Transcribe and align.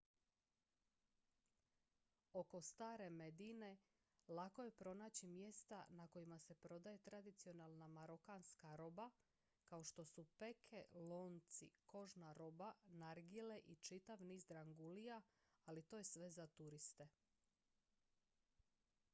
oko 2.39 2.59
stare 2.67 3.09
medine 3.09 3.77
lako 4.27 4.63
je 4.63 4.71
pronaći 4.71 5.27
mjesta 5.27 5.83
na 5.89 6.07
kojima 6.07 6.39
se 6.39 6.55
prodaje 6.55 6.97
tradicionalna 6.97 7.87
marokanska 7.87 8.75
roba 8.75 9.09
kao 9.65 9.83
što 9.83 10.05
su 10.05 10.25
peke 10.25 10.83
lonci 10.93 11.69
kožna 11.85 12.33
roba 12.33 12.73
nargile 12.85 13.59
i 13.65 13.75
čitav 13.75 14.21
niz 14.23 14.45
drangulija 14.45 15.21
ali 15.65 15.81
to 15.81 15.97
je 15.97 16.03
sve 16.03 16.29
za 16.29 16.47
turiste 16.47 17.07